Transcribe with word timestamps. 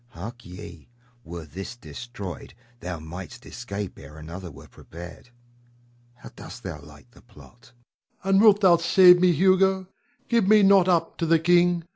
Hark 0.13 0.43
ye! 0.47 0.89
were 1.23 1.45
this 1.45 1.75
destroyed, 1.75 2.55
thou 2.79 2.97
might'st 2.99 3.45
escape 3.45 3.99
ere 3.99 4.17
another 4.17 4.49
were 4.49 4.67
prepared. 4.67 5.29
How 6.15 6.29
dost 6.35 6.63
thou 6.63 6.79
like 6.81 7.11
the 7.11 7.21
plot? 7.21 7.73
Rod. 8.25 8.31
And 8.33 8.41
wilt 8.41 8.61
thou 8.61 8.77
save 8.77 9.19
me, 9.21 9.31
Hugo? 9.31 9.85
Give 10.27 10.47
me 10.47 10.63
not 10.63 10.87
up 10.87 11.19
to 11.19 11.27
the 11.27 11.37
king! 11.37 11.83